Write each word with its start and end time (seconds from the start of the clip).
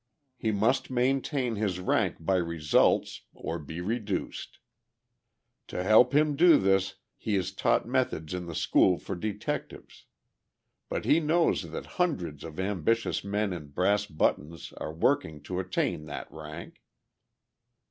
He 0.35 0.51
must 0.51 0.89
maintain 0.89 1.57
his 1.57 1.79
rank 1.79 2.15
by 2.19 2.37
results, 2.37 3.21
or 3.35 3.59
be 3.59 3.81
reduced. 3.81 4.57
To 5.67 5.83
help 5.83 6.15
him 6.15 6.35
do 6.35 6.57
this, 6.57 6.95
he 7.17 7.35
is 7.35 7.53
taught 7.53 7.87
methods 7.87 8.33
in 8.33 8.47
the 8.47 8.55
school 8.55 8.97
for 8.97 9.13
detectives. 9.13 10.05
But 10.89 11.05
he 11.05 11.19
knows 11.19 11.69
that 11.69 11.85
hundreds 12.01 12.43
of 12.43 12.59
ambitious 12.59 13.23
men 13.23 13.53
in 13.53 13.67
brass 13.67 14.07
buttons 14.07 14.73
are 14.77 14.91
working 14.91 15.39
to 15.43 15.59
attain 15.59 16.05
that 16.05 16.31
rank. 16.31 16.81